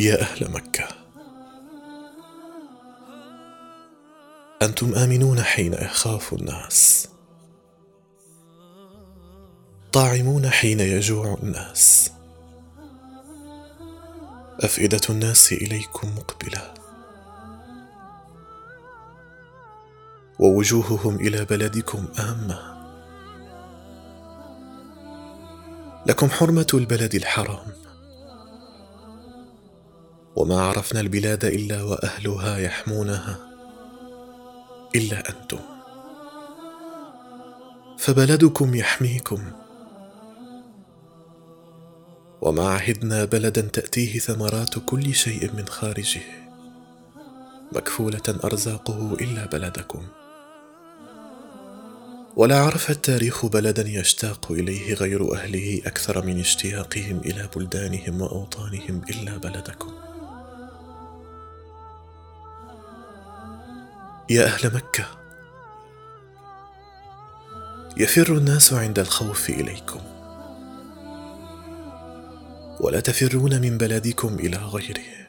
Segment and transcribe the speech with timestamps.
[0.00, 0.88] يا أهل مكة.
[4.62, 7.08] أنتم آمنون حين يخاف الناس.
[9.92, 12.12] طاعمون حين يجوع الناس.
[14.60, 16.74] أفئدة الناس إليكم مقبلة.
[20.38, 22.78] ووجوههم إلى بلدكم آمة.
[26.06, 27.87] لكم حرمة البلد الحرام.
[30.38, 33.38] وما عرفنا البلاد إلا وأهلها يحمونها
[34.96, 35.58] إلا أنتم.
[37.98, 39.52] فبلدكم يحميكم.
[42.40, 46.22] وما عهدنا بلدا تأتيه ثمرات كل شيء من خارجه
[47.72, 50.02] مكفولة أرزاقه إلا بلدكم.
[52.36, 59.36] ولا عرف التاريخ بلدا يشتاق إليه غير أهله أكثر من اشتياقهم إلى بلدانهم وأوطانهم إلا
[59.36, 60.07] بلدكم.
[64.30, 65.06] يا أهل مكة.
[67.96, 70.00] يفر الناس عند الخوف إليكم.
[72.80, 75.28] ولا تفرون من بلدكم إلى غيره.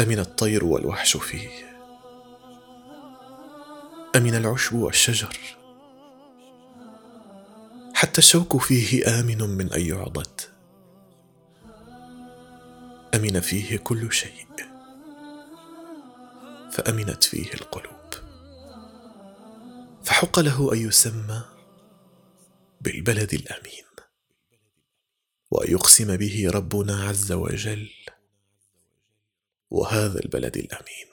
[0.00, 1.48] أمن الطير والوحش فيه.
[4.16, 5.36] أمن العشب والشجر.
[7.94, 10.40] حتى الشوك فيه آمن من أن يعضد.
[13.14, 14.48] أمن فيه كل شيء.
[16.78, 18.14] فأمنت فيه القلوب.
[20.04, 21.44] فحق له أن يسمى
[22.80, 23.84] بالبلد الأمين
[25.50, 27.90] وأن يقسم به ربنا عز وجل
[29.70, 31.08] وهذا البلد الأمين.